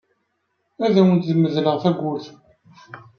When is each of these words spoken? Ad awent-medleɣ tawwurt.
Ad 0.85 0.95
awent-medleɣ 1.01 1.75
tawwurt. 1.83 2.25